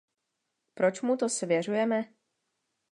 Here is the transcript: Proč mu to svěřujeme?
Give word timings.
Proč 0.73 1.01
mu 1.01 1.17
to 1.17 1.29
svěřujeme? 1.29 2.13